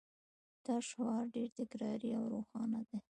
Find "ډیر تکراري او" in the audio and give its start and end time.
1.35-2.23